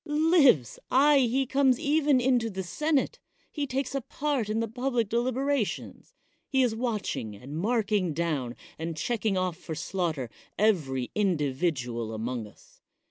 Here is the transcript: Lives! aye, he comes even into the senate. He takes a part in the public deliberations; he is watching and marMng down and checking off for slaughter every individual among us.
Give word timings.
Lives! 0.07 0.79
aye, 0.89 1.19
he 1.19 1.45
comes 1.45 1.79
even 1.79 2.19
into 2.19 2.49
the 2.49 2.63
senate. 2.63 3.19
He 3.51 3.67
takes 3.67 3.93
a 3.93 4.01
part 4.01 4.49
in 4.49 4.59
the 4.59 4.67
public 4.67 5.09
deliberations; 5.09 6.15
he 6.49 6.63
is 6.63 6.73
watching 6.73 7.35
and 7.35 7.53
marMng 7.55 8.15
down 8.15 8.55
and 8.79 8.97
checking 8.97 9.37
off 9.37 9.57
for 9.57 9.75
slaughter 9.75 10.31
every 10.57 11.11
individual 11.13 12.15
among 12.15 12.47
us. 12.47 12.81